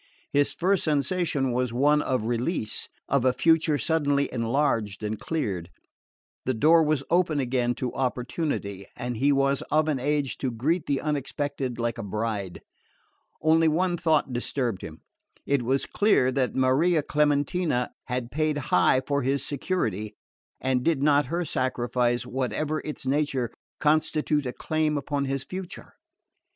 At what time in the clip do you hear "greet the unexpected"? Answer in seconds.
10.49-11.77